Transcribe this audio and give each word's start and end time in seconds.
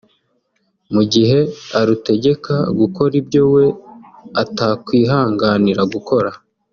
mu 0.93 1.01
gihe 1.13 1.39
arutegeka 1.79 2.55
gukora 2.79 3.13
ibyo 3.21 3.43
we 3.53 3.65
atakwihanganira 4.43 5.81
gukora 5.95 6.29